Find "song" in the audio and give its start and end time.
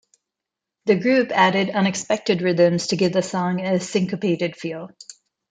3.21-3.59